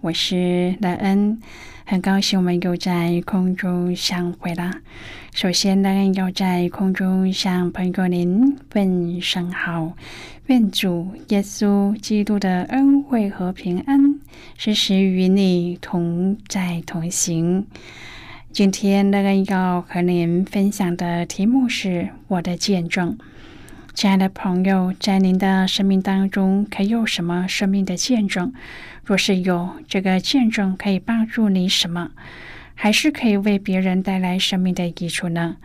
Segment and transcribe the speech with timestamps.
[0.00, 1.40] 我是莱恩。
[1.84, 4.80] 很高兴我们又在空中相会啦。
[5.34, 9.96] 首先莱恩，要在空中向朋友您问声好，
[10.46, 14.20] 愿主耶稣基督的恩惠和平安
[14.56, 17.66] 时时与你同在同行。
[18.52, 23.18] 今天莱恩，要和您分享的题目是我的见证。
[23.94, 28.52] 亲爱的朋友，在您的生命当中，可有什么生命的见证？
[29.08, 32.10] 若是有这个见证，可以帮助你什么？
[32.74, 35.56] 还是可以为别人带来生命的益处呢？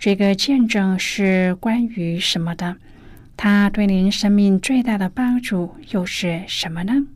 [0.00, 2.78] 这个见证是关于什么的？
[3.36, 7.06] 它对您生命最大的帮助又是什么呢？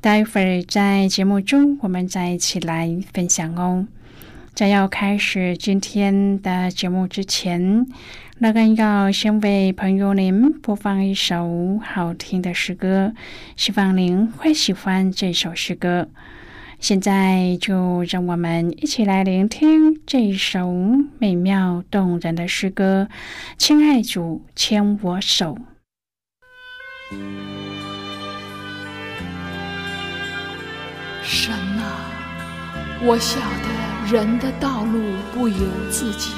[0.00, 3.86] 待会儿在节目中，我们再一起来分享哦。
[4.54, 7.86] 在要开始今天的节目之前，
[8.38, 13.14] 那个要先为朋友您播放一首好听的诗歌，
[13.56, 16.08] 希望您会喜欢这首诗歌。
[16.78, 20.70] 现在就让我们一起来聆听这首
[21.18, 23.08] 美妙动人的诗歌。
[23.56, 25.56] 亲爱主，牵我手。
[31.22, 33.81] 神啊，我晓得。
[34.12, 35.00] 人的道路
[35.32, 35.56] 不由
[35.90, 36.32] 自己，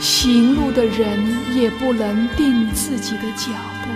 [0.00, 3.52] 行路的人也不能定自己的脚
[3.84, 3.90] 步。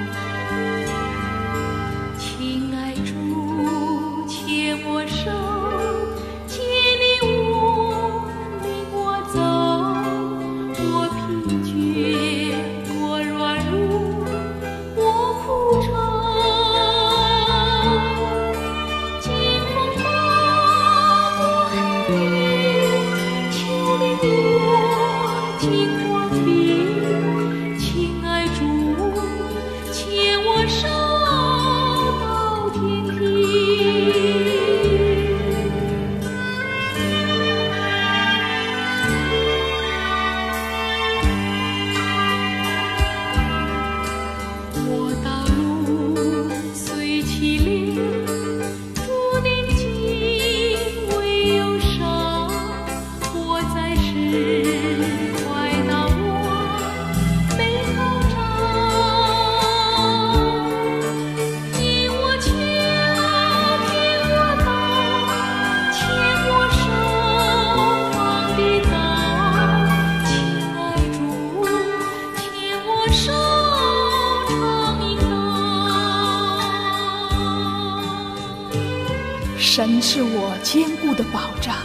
[79.72, 81.76] 神是我坚固的保障，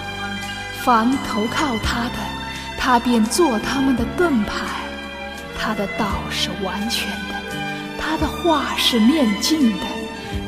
[0.84, 2.18] 凡投靠他的，
[2.80, 4.66] 他便做他们的盾牌。
[5.56, 7.36] 他的道是完全的，
[8.00, 9.86] 他的话是面镜的，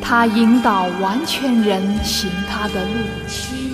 [0.02, 3.67] 他引导完全人行他的路。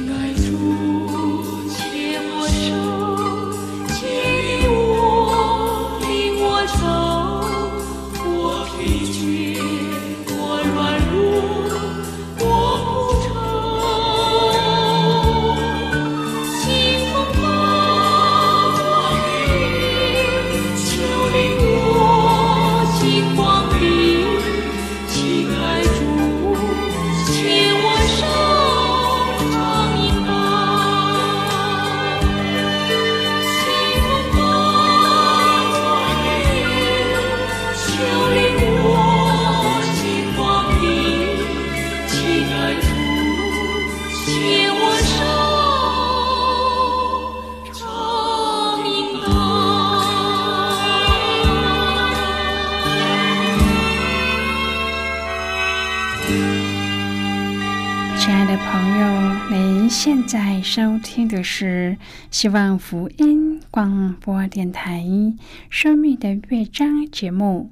[61.13, 61.95] 听的是
[62.31, 65.01] 希望福音广播电台
[65.69, 67.69] 《生命的乐章》节目。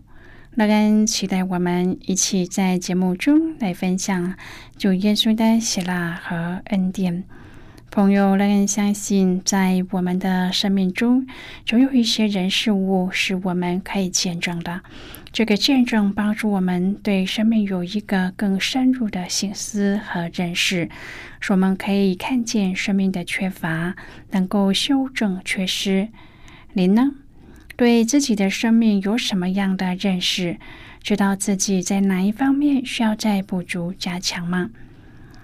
[0.54, 4.36] 乐恩期待我们一起在节目中来分享
[4.78, 7.24] 主耶稣的喜乐和恩典。
[7.90, 11.26] 朋友，乐恩相信，在我们的生命中，
[11.66, 14.82] 总有一些人事物是我们可以见证的。
[15.34, 20.90] 这个见证帮助我们对生命有一个更深入的醒思和认识，
[21.40, 23.96] 使我们可以看见生命的缺乏，
[24.32, 26.10] 能够修正缺失。
[26.74, 27.12] 您呢？
[27.78, 30.58] 对自己的生命有什么样的认识？
[31.02, 34.70] 知道自己在哪一方面需要再补足加强吗？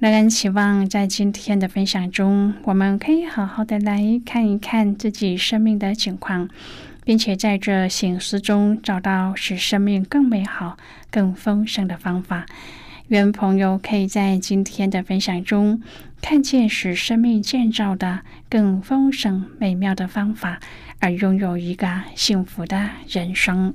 [0.00, 6.48] 仍然期望在今天的分享中，我们可以好好的来看一看自己生命的情况，
[7.04, 10.76] 并且在这醒思中找到使生命更美好、
[11.10, 12.46] 更丰盛的方法。
[13.08, 15.82] 愿朋友可以在今天的分享中
[16.22, 20.60] 看见使生命建造的更丰盛美妙的方法，
[21.00, 23.74] 而拥有一个幸福的人生。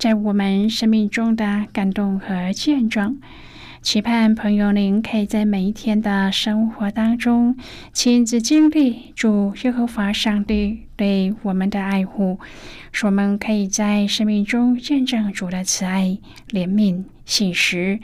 [0.00, 3.20] 在我们生命中的感动和见证。
[3.82, 7.54] 期盼朋友您可以在每一天的生活当中
[7.92, 12.40] 亲自经历主耶和华上帝对我们的爱护，
[12.92, 16.16] 使我们可以在生命中见证主的慈爱、
[16.48, 18.00] 怜悯、信实，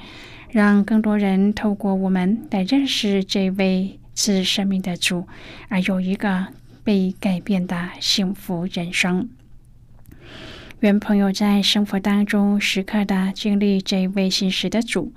[0.50, 5.26] 让更多人透过我们来认识这位赐生命的主，
[5.70, 6.48] 而有一个
[6.84, 9.30] 被改变的幸福人生。
[10.80, 15.10] 愿朋友在生活当中时刻的经历这位信实的主。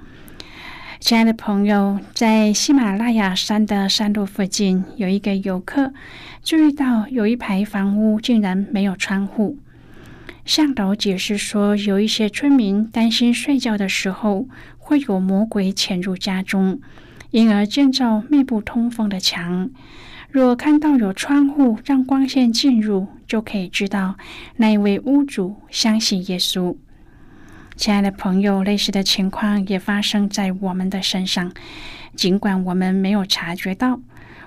[1.01, 5.91] 亲爱的朋友，在喜马拉雅山的山路附近，有一个游客
[6.43, 9.57] 注意到有一排房屋竟然没有窗户。
[10.45, 14.47] 向导解释说，有一些村民担心睡觉的时候
[14.77, 16.79] 会有魔鬼潜入家中，
[17.31, 19.69] 因而建造密不通风的墙。
[20.31, 24.15] 若看到有窗户让光线进入，就可以知道
[24.57, 26.75] 那一位屋主相信耶稣。
[27.75, 31.51] 亲爱的朋友，类似的情况也发生在我们的身上，
[32.15, 33.99] 尽管我们没有察觉到。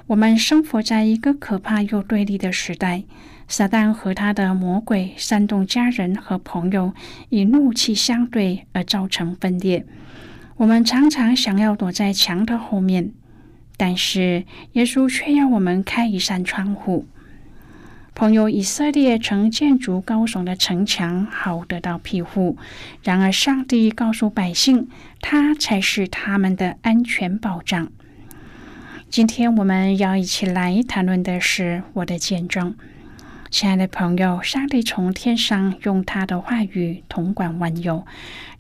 [0.06, 3.02] 我们生活在一个可怕又对立的时代，
[3.49, 6.93] 撒旦和他的魔鬼煽动家人和朋友
[7.28, 9.85] 以怒气相对，而造成分裂。
[10.56, 13.12] 我们常常想要躲在墙的后面，
[13.77, 17.07] 但是耶稣却要我们开一扇窗户。
[18.15, 22.59] 朋友，以色列城建筑高耸的城墙，好得到庇护。
[23.03, 24.89] 然而，上帝告诉百姓，
[25.21, 27.91] 他才是他们的安全保障。
[29.09, 32.75] 今天我们要一起来谈论的是我的见证。
[33.52, 38.06] 亲爱的朋友，上帝从天上用他的话语统管万有。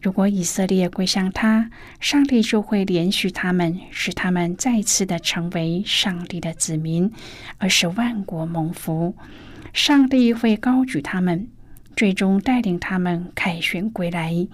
[0.02, 7.10] 如果以色列归向他，上帝就会连续他们，使他们再次的成为上帝的子民，
[7.56, 9.16] 而使万国蒙福。
[9.72, 11.48] 上帝会高举他们，
[11.96, 14.46] 最终带领他们凯旋归来。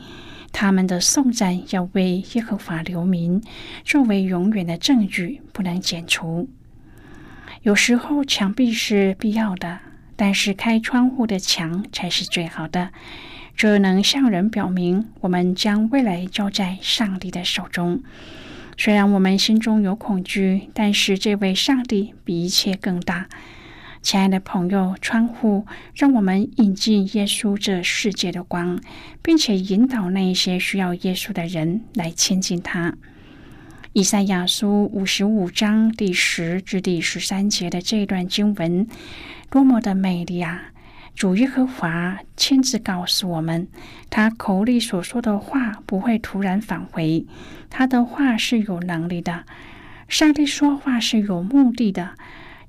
[0.52, 3.42] 他们的颂赞要为耶和华留名，
[3.84, 6.48] 作为永远的证据，不能剪除。
[7.62, 9.80] 有时候墙壁是必要的。
[10.18, 12.90] 但是开窗户的墙才是最好的，
[13.56, 18.02] 这能向人表明我们将未来交在上帝的手中。
[18.76, 23.28] 虽然我们心中有恐惧，但是这位上帝比一切更大。
[24.02, 28.80] 亲爱的朋友，窗户让我们引进耶稣这世界的光，
[29.22, 32.96] 并且引导那一些需要耶稣的人来亲近他。
[33.98, 38.86] 以赛亚书五十五章第十至第十三节的这段经文。
[39.50, 40.66] 多么的美丽啊！
[41.16, 43.66] 主耶和华亲自告诉我们，
[44.08, 47.26] 他口里所说的话不会突然返回，
[47.70, 49.44] 他的话是有能力的。
[50.06, 52.14] 上帝说话是有目的的、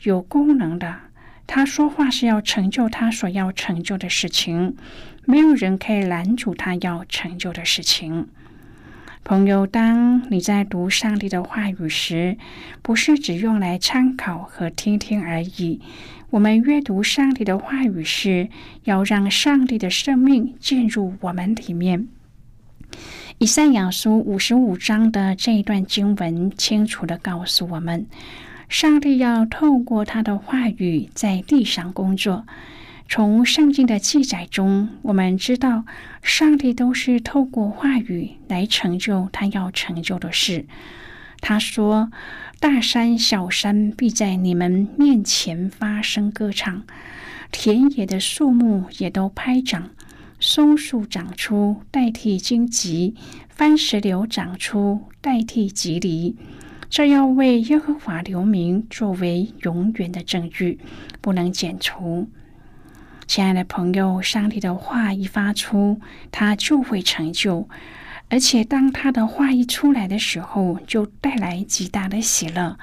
[0.02, 0.96] 有功能的，
[1.46, 4.76] 他说话是要成就他所要成就的事情。
[5.26, 8.30] 没有人可以拦阻他要成就的事情。
[9.30, 12.36] 朋友，当你在读上帝的话语时，
[12.82, 15.80] 不是只用来参考和听听而已。
[16.32, 18.50] 我们阅读上帝的话语时，
[18.86, 22.08] 要让上帝的生命进入我们里面。
[23.38, 28.08] 以赛亚书五十五章的这一段经文，清楚的告诉我们，
[28.68, 32.48] 上帝要透过他的话语在地上工作。
[33.12, 35.84] 从圣经的记载中，我们知道，
[36.22, 40.68] 上帝都是透过话语来成就他要成就的事。
[41.42, 42.12] 他说
[42.62, 46.84] ：“大山小山必在你们面前发声歌唱，
[47.52, 49.90] 田野的树木也都拍掌，
[50.40, 53.16] 松树长出代替荆棘，
[53.50, 56.36] 番石榴长出代替棘藜。
[56.92, 60.78] 这要为耶和华留名，作为永远的证据，
[61.22, 62.30] 不能剪除。”
[63.30, 67.70] 亲爱的朋友，上帝的话一发出，他就会成就。
[68.28, 72.80] 而且，当他的话一出来的时候，就带来极大的喜乐。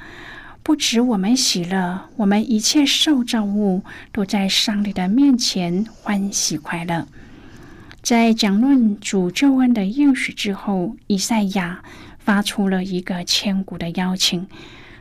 [0.62, 7.08] 不止我们喜乐，我们一切受造物都在上帝的面前欢喜快乐。
[8.00, 11.82] 在讲论主救恩的应许之后，以赛亚
[12.20, 14.46] 发出了一个千古的邀请。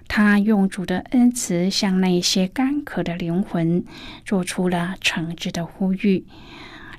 [0.08, 3.84] 他用主的恩慈向那些干渴的灵魂
[4.24, 6.26] 做出了诚挚的呼吁：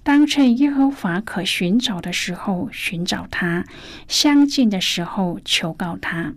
[0.02, 3.64] 当趁耶和华可寻找的时候寻找他，
[4.06, 6.34] 相近的时候求告他。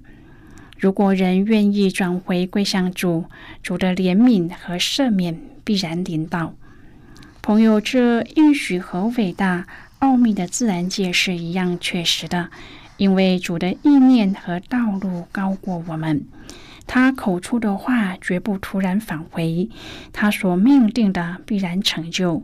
[0.77, 3.25] 如果人愿意转回归向主，
[3.61, 6.55] 主的怜悯和赦免必然临到。
[7.41, 9.67] 朋友，这应许和伟大
[9.99, 12.49] 奥秘的自然界是一样确实的。
[12.99, 16.25] 因为主的意念和道路高过我们，
[16.85, 19.69] 他口出的话绝不突然返回，
[20.11, 22.43] 他所命定的必然成就。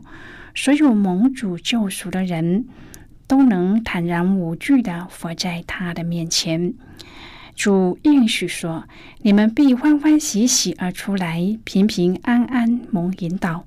[0.54, 2.64] 所有蒙主救赎的人
[3.26, 6.72] 都能坦然无惧的活在他的面前。
[7.54, 8.84] 主应许说
[9.20, 13.66] ：“你们必欢欢喜喜而出来，平平安安蒙引导。”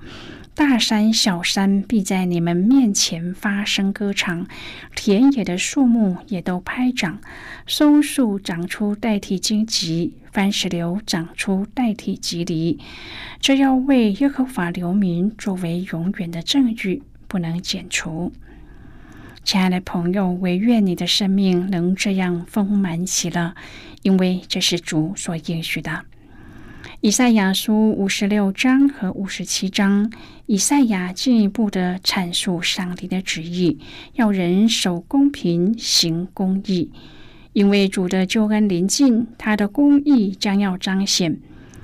[0.60, 4.46] 大山小山必在你们面前发声歌唱，
[4.94, 7.22] 田野的树木也都拍掌，
[7.66, 12.78] 松树长出代替荆棘，番石榴长出代替棘藜，
[13.40, 18.34] 这要为耶和华留名，作为永远的证据，不能剪除。
[19.46, 23.56] 亲爱的朋友，唯愿你的生命能这样丰满喜乐，
[24.02, 26.04] 因为这是主所应许的。
[27.02, 30.12] 以赛亚书五十六章和五十七章，
[30.48, 33.80] 以赛亚进一步的阐述上帝的旨意，
[34.16, 36.92] 要人守公平，行公义。
[37.54, 41.40] 因为主的救恩临近，他的公义将要彰显。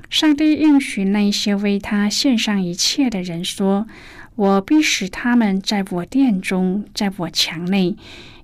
[0.09, 3.87] 上帝应许那些为他献上一切的人说
[4.35, 7.95] ：“我必使他们在我殿中，在我墙内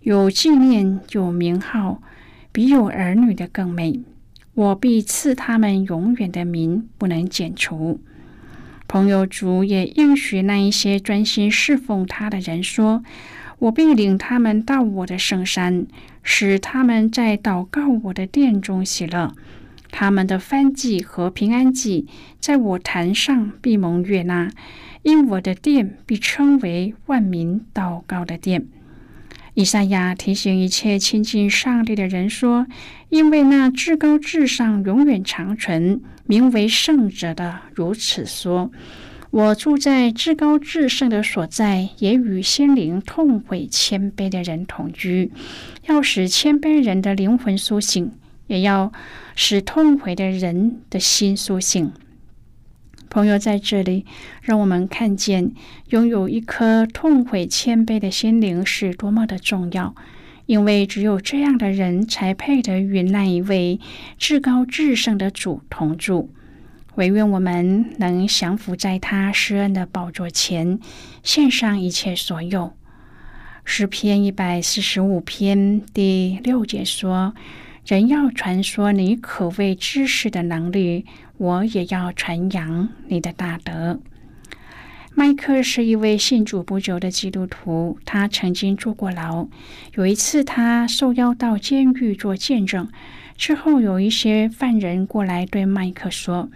[0.03, 2.01] 有纪念，有名号，
[2.53, 3.99] 比有儿女的更美。”
[4.53, 8.01] 我必赐他们永远的名，不能剪除。
[8.87, 13.01] 朋友主也应许那一些专心侍奉他的人说
[13.59, 15.87] ：“我必领他们到我的圣山，
[16.21, 19.33] 使他们在祷告我的殿中喜乐。
[19.89, 22.07] 他们的翻祭和平安祭，
[22.39, 24.51] 在我坛上必蒙悦纳，
[25.03, 28.67] 因我的殿必称为万民祷告的殿。”
[29.53, 32.65] 以赛亚提醒一切亲近上帝的人说
[33.09, 38.71] ：“因为那至高至上、永远长存、名为圣者的如此说：
[39.29, 45.31] 我住在至高至圣的所在，也与心灵痛悔谦卑的人同居，
[45.87, 48.11] 要使谦卑人的灵魂苏醒，
[48.47, 48.91] 也要
[49.35, 51.91] 使痛悔的人的心苏醒。”
[53.11, 54.05] 朋友在这里，
[54.41, 55.51] 让我们看见
[55.89, 59.93] 拥有一颗痛悔谦卑的心灵是多么的重要。
[60.45, 63.81] 因为只有这样的人才配得与那一位
[64.17, 66.33] 至高至圣的主同住。
[66.95, 70.79] 唯愿我们能降服在他施恩的宝座前，
[71.21, 72.73] 献上一切所有。
[73.65, 77.33] 诗篇一百四十五篇第六节说
[77.85, 81.05] ：“人要传说你可畏知识的能力。”
[81.41, 83.99] 我也要传扬你的大德。
[85.15, 89.47] 麦克是一位信主不久的基督徒，他曾经坐过牢。
[89.95, 92.87] 有一次，他受邀到监狱做见证，
[93.35, 96.51] 之后有一些犯人过来对麦克说：“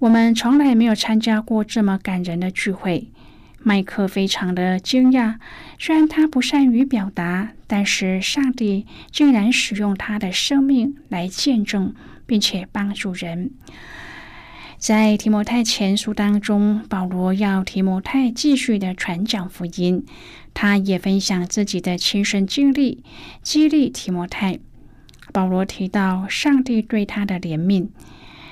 [0.00, 3.08] 我们从来没有参加过这么感人的聚会。”
[3.64, 5.36] 麦克非常的惊讶，
[5.78, 11.94] 虽然他不善于表达，但是上帝竟然使用他的生命来见证，
[12.26, 13.52] 并且帮助人。
[14.80, 20.06] 在提摩太前书当中，保罗要提摩太继续的传讲福音，
[20.54, 23.04] 他也分享自己的亲身经历，
[23.42, 24.58] 激励提摩太。
[25.34, 27.88] 保罗提到上帝对他的怜悯，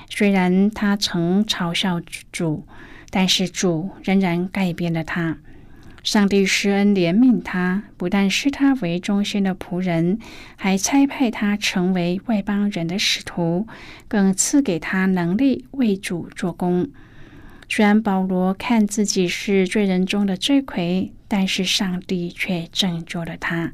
[0.07, 1.99] 虽然他曾嘲笑
[2.31, 2.63] 主，
[3.09, 5.39] 但是主仍然改变了他。
[6.01, 10.17] 上帝施恩怜悯他，不但视他为忠心的仆人，
[10.55, 13.67] 还差派他成为外邦人的使徒，
[14.07, 16.89] 更赐给他能力为主做工。
[17.67, 23.73] 虽然保罗看自己是罪人中的罪魁，但是上帝却拯救了他。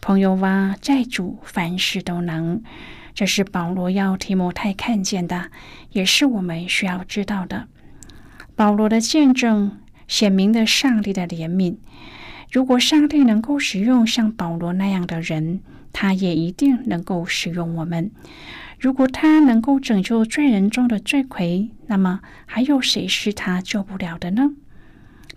[0.00, 2.62] 朋友哇，债主凡事都能，
[3.14, 5.50] 这是保罗要提摩太看见的，
[5.90, 7.66] 也是我们需要知道的。
[8.54, 9.78] 保罗的见证。
[10.08, 11.76] 显明的上帝的怜悯。
[12.52, 15.60] 如果上帝能够使用像保罗那样的人，
[15.92, 18.10] 他也一定能够使用我们。
[18.78, 24.52] 如果他能够拯救罪人中的罪魁，那么还有谁是他救不了的呢？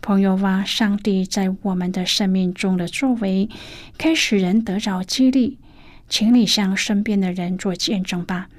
[0.01, 3.49] 朋友啊，上帝在我们的生命中的作为，
[3.97, 5.57] 可以使人得着激励。
[6.07, 8.49] 请你向身边的人做见证吧。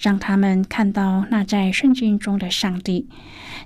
[0.00, 3.06] 让他们看到那在圣经中的上帝，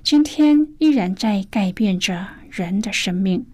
[0.03, 3.45] 今天依然在改变着人的生命。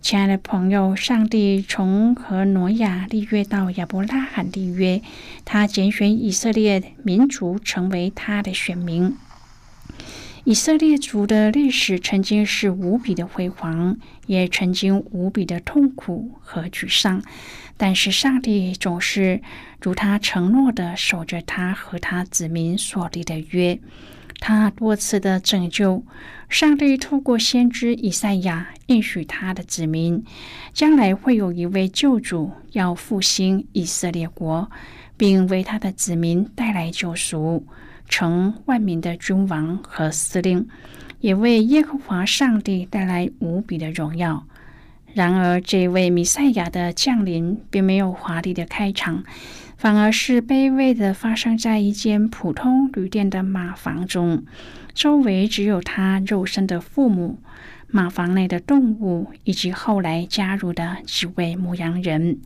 [0.00, 5.02] 亲爱的朋友，上帝从和挪亚立约到亚伯拉罕立约，
[5.44, 9.14] 他拣选以色列民族成为他的选民。
[10.46, 13.96] 以色列族的历史曾经是无比的辉煌，
[14.28, 17.20] 也曾经无比的痛苦和沮丧。
[17.76, 19.42] 但是上帝总是
[19.82, 23.80] 如他承诺的守着他和他子民所立的约，
[24.38, 26.04] 他多次的拯救。
[26.48, 30.22] 上帝透过先知以赛亚应许他的子民，
[30.72, 34.70] 将来会有一位救主要复兴以色列国，
[35.16, 37.66] 并为他的子民带来救赎，
[38.08, 40.66] 成万民的君王和司令，
[41.20, 44.46] 也为耶和华上帝带来无比的荣耀。
[45.12, 49.24] 然而，这位弥赛亚的降临并没有华丽的开场，
[49.78, 54.44] 反而是卑微的发生在一间普通旅店的马房中。
[54.92, 57.38] 周围只有他肉身的父母、
[57.88, 62.38] 马房内的动物以及后来加入的几位牧羊人。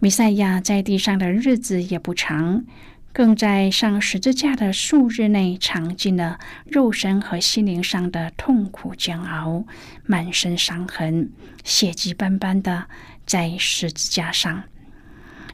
[0.00, 2.64] 弥赛亚在地上的日子也不长。
[3.12, 9.64] 更在上十字架的数日内，尝尽了肉身和心灵上的痛苦煎熬，
[10.06, 11.30] 满身伤痕，
[11.62, 12.86] 血迹斑斑的
[13.26, 14.62] 在十字架上。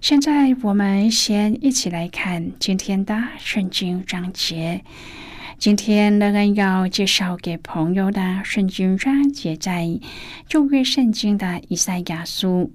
[0.01, 4.85] 现在，我们先一起来看今天的圣经章节。
[5.59, 9.99] 今天，乐恩要介绍给朋友的圣经章节，在
[10.47, 12.73] 旧约圣经的以赛亚书。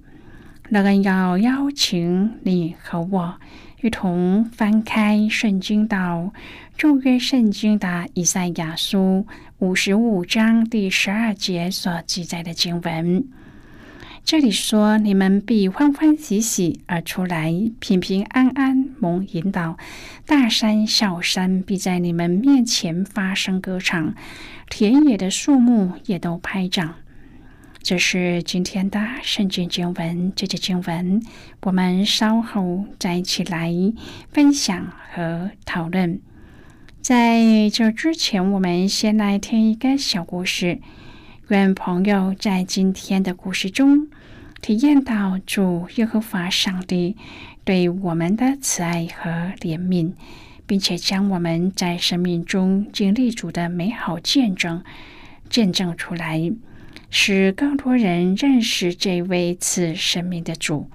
[0.67, 3.39] 乐恩要邀请你和我。
[3.83, 6.31] 一同翻开圣经到
[6.77, 9.27] 旧约圣经的以赛亚书
[9.59, 13.27] 五十五章第十二节所记载的经文。
[14.23, 19.77] 这里说：“你们必欢欢喜喜而出来，平平安安蒙引导。
[20.25, 24.13] 大山小山必在你们面前发声歌唱，
[24.69, 26.95] 田野的树木也都拍掌。”
[27.83, 31.21] 这是今天的圣经经文，这节经文
[31.63, 33.69] 我们稍后再一起来
[34.31, 36.21] 分享和讨论。
[37.01, 40.79] 在这之前，我们先来听一个小故事。
[41.49, 44.07] 愿朋友在今天的故事中
[44.61, 47.17] 体验到主耶和华上帝
[47.65, 50.13] 对我们的慈爱和怜悯，
[50.65, 54.81] 并且将我们在生命中经历主的美好见证
[55.49, 56.49] 见证出来。
[57.15, 60.89] 使更多人认识这位赐生命的主，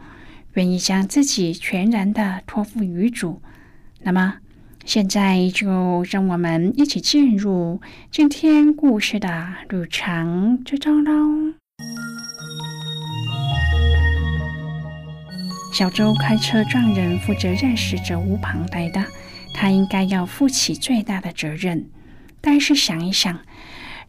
[0.55, 3.41] 愿意将自己全然的托付于主。
[4.03, 4.35] 那么，
[4.85, 11.55] 现在就让我们一起进入今天故事的旅程之中喽。
[15.73, 19.05] 小周开车撞人，负责任是责无旁贷的，
[19.55, 21.89] 他应该要负起最大的责任。
[22.41, 23.39] 但是想一想。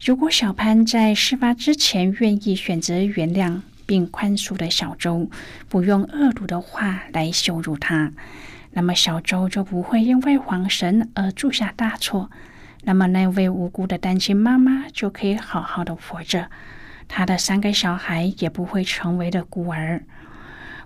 [0.02, 5.28] 如果小潘在事发之前愿意选择原谅并宽恕的小周，
[5.68, 8.10] 不用恶毒的话来羞辱他，
[8.70, 12.30] 那么小周就不会因为黄神而铸下大错。
[12.84, 16.48] 那么那位无辜的单亲妈妈就可以好好的活着，
[17.06, 20.02] 他的三个小孩也不会成为了孤儿。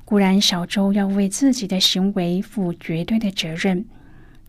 [0.05, 3.85] 固然小周要为自己的行为负绝对的责任，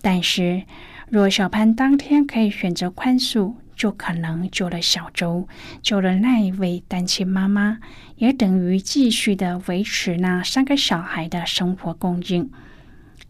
[0.02, 0.64] 但是
[1.08, 3.54] 若小潘当天可以选择宽恕。
[3.76, 5.48] 就可能救了小周，
[5.82, 7.80] 救了那一位单亲妈妈，
[8.18, 12.50] 也等于继续的维持那三个小孩的生活供应。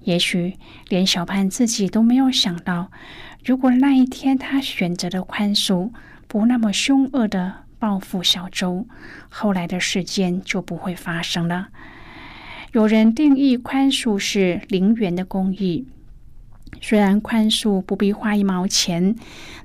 [0.01, 2.91] 也许连小潘自己都没有想到，
[3.43, 5.91] 如果那一天他选择了宽恕，
[6.27, 8.87] 不那么凶恶的报复小周，
[9.29, 11.69] 后来的事件就不会发生了。
[12.71, 15.87] 有人定义宽恕是零元的公益，
[16.81, 19.15] 虽然宽恕不必花一毛钱，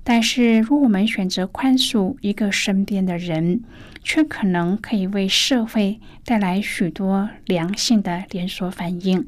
[0.02, 3.62] 但是如果我们选择宽恕一个身边的人，
[4.02, 9.26] 却可能可以为社会带来许多良性的连锁反应。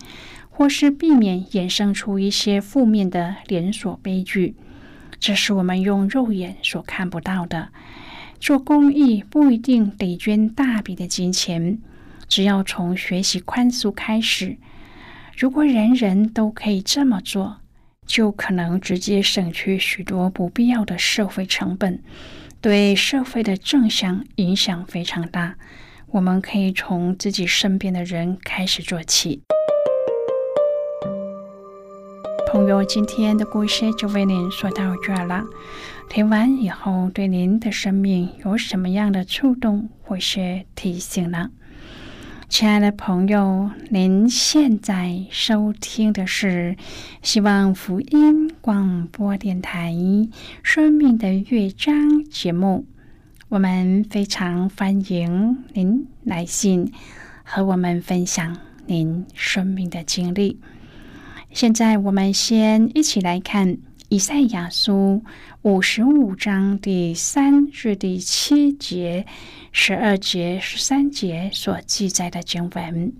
[0.54, 4.54] 或是避免衍生出一些负面的连锁悲剧，
[5.18, 7.70] 这是我们用肉眼所看不到的。
[8.38, 11.78] 做公益不一定得捐大笔的金钱，
[12.28, 14.58] 只要从学习宽恕开始。
[15.34, 17.61] 如果人人都可以这么做，
[18.06, 22.02] 就可能直接省去许多不必要的社会成本，
[22.60, 25.56] 对社会的正向影响非常大。
[26.10, 29.42] 我们可以从自己身边的人开始做起。
[32.50, 35.42] 朋友，今天的故事就为您说到这儿了。
[36.10, 41.50] 听完以后，对您的生命有什么样的触动或是提醒呢？
[42.52, 46.76] 亲爱的朋友，您现在收听的是
[47.22, 49.90] 希望福音广播电台
[50.62, 51.94] 《生命的乐章》
[52.28, 52.84] 节目。
[53.48, 56.92] 我们非常欢迎您来信
[57.42, 60.60] 和我们分享您生命的经历。
[61.52, 63.78] 现在我们先一起来看
[64.12, 65.22] 以赛亚书
[65.62, 69.24] 五十五章第三至第七节、
[69.72, 73.10] 十二节、十三节所记载的经文。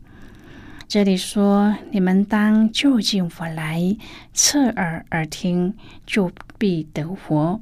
[0.86, 3.96] 这里说：“你们当就近我来，
[4.34, 5.72] 侧耳而听，
[6.04, 7.58] 就必得活。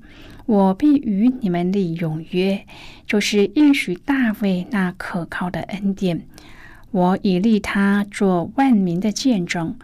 [0.46, 2.66] 我必与你们立永约，
[3.06, 6.26] 就是应许大卫那可靠的恩典。
[6.90, 9.76] 我已立他做万民的见证。”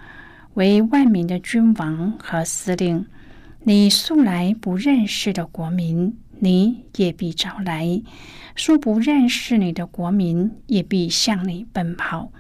[0.54, 3.04] 为万民的君王和司令，
[3.68, 8.05] 你素来不认识的国民，你也必招来；
[8.55, 12.31] 素不认识你的国民，也必向你奔跑。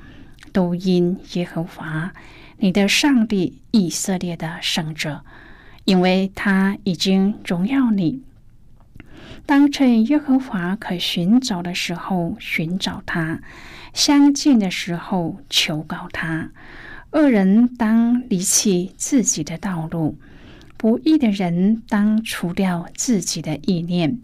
[0.52, 2.12] 都因耶和华
[2.58, 5.24] 你的上帝以色列的圣者，
[5.84, 8.22] 因为他已经荣耀你。
[9.44, 13.40] 当趁耶和华可寻找的时候寻找他，
[13.92, 16.52] 相近的时候求告他。
[17.10, 20.16] 恶人当离弃自己的道路，
[20.76, 24.18] 不义的人当除掉自己的意念，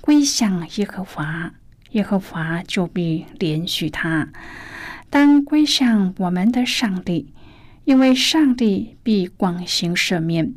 [0.00, 1.52] 归向耶和华，
[1.90, 4.28] 耶和华就必怜恤他。
[5.10, 7.32] 当归向我们的上帝，
[7.84, 10.54] 因为上帝必广行赦免。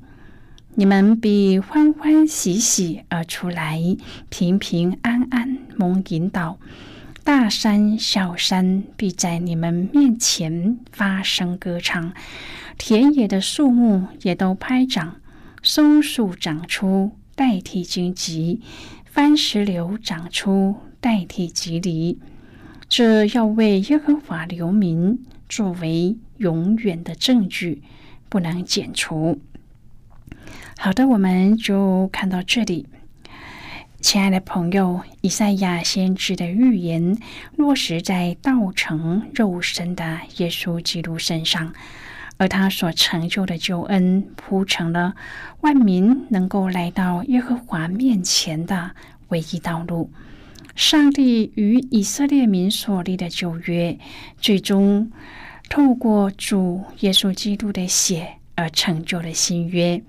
[0.75, 3.81] 你们必欢欢喜喜而出来，
[4.29, 6.59] 平平安安蒙引导。
[7.23, 12.13] 大山小山必在你们面前发声歌唱，
[12.77, 15.20] 田野的树木也都拍掌，
[15.63, 18.61] 松树长出代替荆棘，
[19.05, 22.17] 番石榴长出代替棘藜。
[22.89, 27.83] 这要为耶和华留名，作为永远的证据，
[28.27, 29.39] 不能剪除。
[30.77, 32.87] 好的，我们就看到这里。
[34.01, 37.15] 亲爱的朋友，以赛亚先知的预言
[37.55, 41.71] 落实在道成肉身的耶稣基督身上，
[42.41, 45.13] 而他所成就的救恩铺成了
[45.59, 48.95] 万民能够来到耶和华面前的
[49.27, 50.09] 唯一道路。
[50.75, 53.99] 上帝与以色列民所立的旧约，
[54.39, 55.11] 最终
[55.69, 60.01] 透过主耶稣基督的血而成就了新约。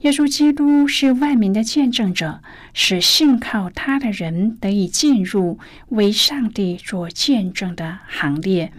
[0.00, 2.40] 耶稣基督是万民的见证者，
[2.72, 5.58] 使信靠他的人得以进入
[5.90, 8.72] 为上帝做见证的行列。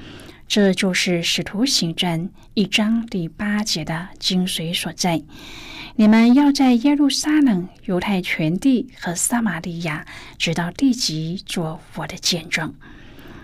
[0.49, 2.21] 这就是《使徒行传》
[2.55, 5.21] 一章第八节的精髓所在。
[5.95, 10.07] 你们要在耶路撒冷、犹太全地和撒玛利亚，
[10.39, 12.73] 直到地极，做我的见证。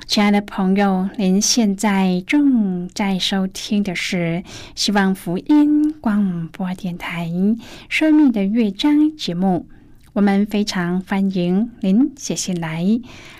[0.07, 7.27] 亲爱的朋友，您现在正在收听的是希望福音广播电台
[7.87, 9.67] 《生命的乐章》节目。
[10.15, 12.85] 我们非常欢迎您写信来，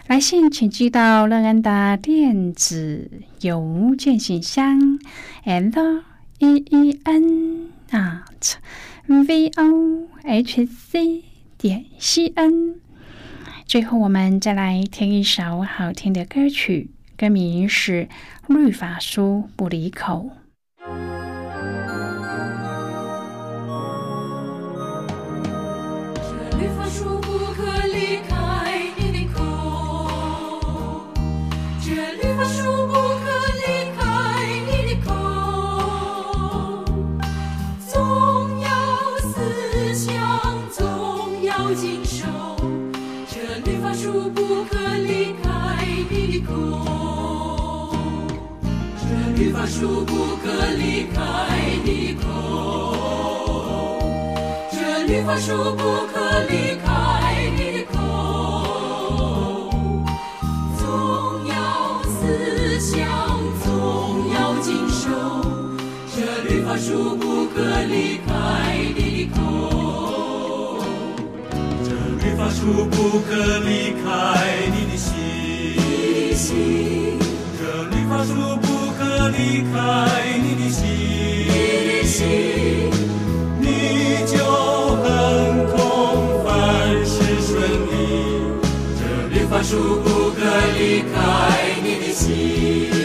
[0.07, 3.09] 来信请寄到乐安的电子
[3.39, 4.99] 邮件信箱
[5.45, 6.03] ：l
[6.39, 8.55] e e n at
[9.07, 11.23] v o h c
[11.57, 12.75] 点 c n。
[13.65, 18.09] 最后，我们再来听一首好听的歌曲，歌名是
[18.53, 19.89] 《律法书不离》。
[19.97, 20.31] 口，
[49.65, 50.45] 律法书不可
[50.77, 51.17] 离开
[51.83, 53.97] 你口，
[54.71, 56.13] 这绿发树不可
[56.47, 56.85] 离开
[57.57, 57.97] 你口，
[60.77, 60.85] 总
[61.47, 61.57] 要
[62.03, 63.09] 思想，
[63.63, 63.67] 总
[64.35, 65.09] 要经受，
[66.15, 67.57] 这绿发树不可
[67.89, 68.29] 离开
[68.95, 70.85] 你口，
[71.83, 71.89] 这
[72.23, 73.33] 绿发树不可
[73.67, 74.05] 离开
[74.69, 75.09] 你的心。
[76.35, 77.17] 心。
[77.57, 78.64] 这绿发树不
[79.29, 79.73] 离开
[80.41, 80.85] 你的心，
[82.05, 82.91] 心
[83.59, 83.65] 你
[84.25, 85.05] 就横
[85.75, 87.53] 空，凡事顺
[87.91, 87.93] 利。
[88.97, 89.01] 这
[89.33, 90.37] 律法书不可
[90.77, 91.13] 离开
[91.83, 93.04] 你的心。